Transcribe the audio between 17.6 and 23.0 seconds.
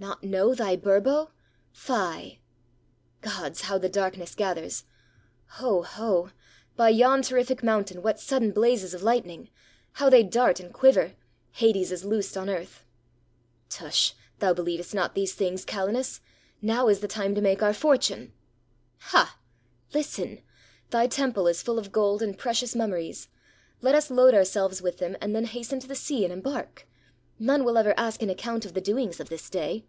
our fortune!" "Ha!" "Listen! Thy temple is full of gold and precious mum